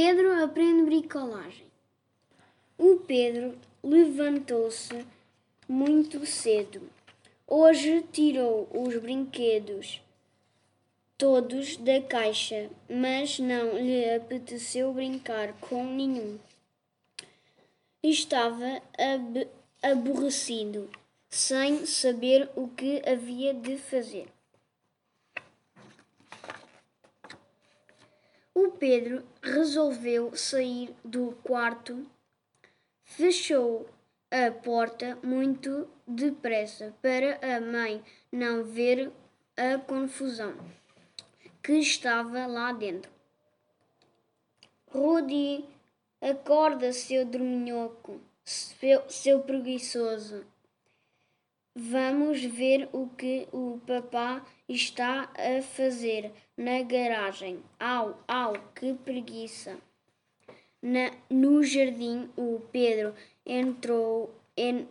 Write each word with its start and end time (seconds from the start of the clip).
Pedro 0.00 0.44
aprende 0.44 0.84
bricolagem. 0.84 1.66
O 2.78 2.98
Pedro 2.98 3.58
levantou-se 3.82 5.04
muito 5.68 6.24
cedo. 6.24 6.88
Hoje 7.44 8.06
tirou 8.12 8.68
os 8.72 8.96
brinquedos 8.98 10.00
todos 11.16 11.76
da 11.78 12.00
caixa, 12.00 12.70
mas 12.88 13.40
não 13.40 13.76
lhe 13.76 14.14
apeteceu 14.14 14.92
brincar 14.92 15.52
com 15.54 15.84
nenhum. 15.84 16.38
Estava 18.00 18.80
ab 18.96 19.48
aborrecido, 19.82 20.88
sem 21.28 21.84
saber 21.86 22.48
o 22.54 22.68
que 22.68 23.02
havia 23.04 23.52
de 23.52 23.76
fazer. 23.76 24.28
O 28.60 28.72
Pedro 28.72 29.24
resolveu 29.40 30.34
sair 30.34 30.92
do 31.04 31.30
quarto, 31.44 32.04
fechou 33.04 33.88
a 34.32 34.50
porta 34.50 35.16
muito 35.22 35.88
depressa 36.04 36.92
para 37.00 37.38
a 37.40 37.60
mãe 37.60 38.02
não 38.32 38.64
ver 38.64 39.12
a 39.56 39.78
confusão 39.78 40.56
que 41.62 41.74
estava 41.74 42.48
lá 42.48 42.72
dentro. 42.72 43.08
Rudy, 44.90 45.64
acorda, 46.20 46.92
seu 46.92 47.24
dorminhoco, 47.24 48.20
seu, 48.44 49.08
seu 49.08 49.40
preguiçoso. 49.40 50.44
Vamos 51.76 52.42
ver 52.42 52.88
o 52.92 53.08
que 53.10 53.46
o 53.52 53.80
papá 53.86 54.44
está 54.68 55.30
a 55.36 55.62
fazer 55.62 56.32
na 56.58 56.82
garagem. 56.82 57.62
Au, 57.80 58.18
au, 58.28 58.52
que 58.74 58.92
preguiça! 58.92 59.78
Na, 60.82 61.10
no 61.30 61.62
jardim, 61.62 62.28
o 62.36 62.60
Pedro 62.70 63.14
entrou, 63.46 64.34
en, 64.56 64.86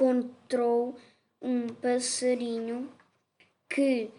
encontrou 0.00 0.96
um 1.42 1.68
passarinho 1.68 2.90
que 3.68 4.10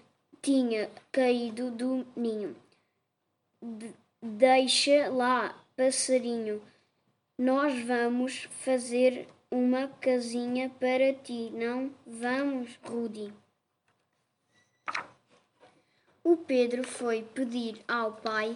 tinha 0.42 0.90
caído 1.12 1.72
do 1.72 2.06
ninho. 2.16 2.56
De, 3.62 3.92
deixa 4.22 5.10
lá, 5.10 5.56
passarinho, 5.76 6.62
nós 7.38 7.84
vamos 7.84 8.48
fazer 8.64 9.28
uma 9.50 9.88
casinha 9.88 10.70
para 10.70 11.14
ti, 11.14 11.50
não 11.52 11.92
vamos, 12.06 12.80
Rudy? 12.84 13.34
O 16.24 16.38
Pedro 16.38 16.84
foi 16.84 17.24
pedir 17.24 17.84
ao 17.88 18.14
pai 18.14 18.56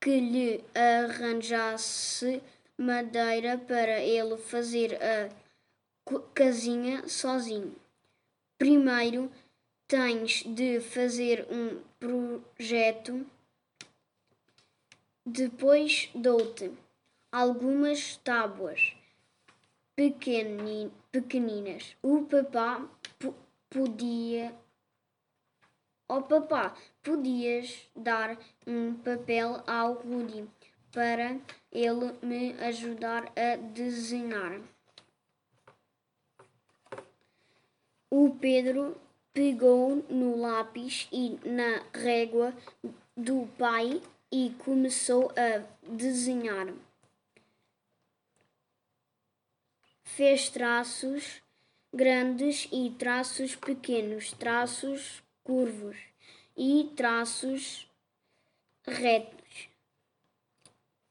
que 0.00 0.20
lhe 0.20 0.64
arranjasse 0.74 2.42
madeira 2.76 3.58
para 3.58 4.00
ele 4.00 4.36
fazer 4.36 4.98
a 5.02 5.28
casinha 6.34 7.08
sozinho. 7.08 7.74
Primeiro 8.56 9.30
tens 9.86 10.42
de 10.44 10.80
fazer 10.80 11.46
um 11.50 11.80
projeto, 11.98 13.26
depois 15.24 16.10
dou-te 16.14 16.70
algumas 17.32 18.16
tábuas 18.18 18.94
pequeninas. 19.96 21.96
O 22.02 22.24
papá 22.24 22.86
podia. 23.70 24.54
Oh 26.10 26.22
papá, 26.22 26.74
podias 27.02 27.86
dar 27.94 28.38
um 28.66 28.94
papel 28.94 29.62
ao 29.66 29.92
Rudy 29.92 30.48
para 30.90 31.38
ele 31.70 32.14
me 32.22 32.52
ajudar 32.64 33.30
a 33.36 33.56
desenhar. 33.56 34.58
O 38.10 38.30
Pedro 38.40 38.96
pegou 39.34 39.96
no 40.08 40.34
lápis 40.40 41.06
e 41.12 41.38
na 41.46 41.82
régua 41.92 42.54
do 43.14 43.46
pai 43.58 44.00
e 44.32 44.54
começou 44.64 45.30
a 45.36 45.62
desenhar. 45.86 46.72
Fez 50.04 50.48
traços 50.48 51.42
grandes 51.92 52.66
e 52.72 52.90
traços 52.98 53.54
pequenos, 53.54 54.32
traços 54.32 55.22
curvos 55.48 55.96
e 56.54 56.92
traços 56.94 57.90
retos 58.86 59.37